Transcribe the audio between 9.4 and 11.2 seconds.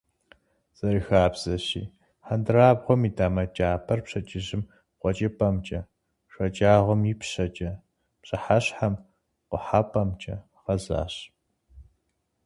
къухьэпӀэмкӀэ гъэзащ.